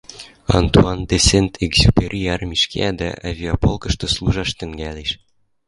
Антуан 0.57 0.99
де 1.09 1.17
Сент-Экзюпери 1.27 2.21
армиш 2.35 2.63
кеӓ 2.71 2.91
дӓ 2.99 3.09
авиаполкышты 3.29 4.05
служаш 4.15 4.49
тӹнгӓлеш. 4.57 5.11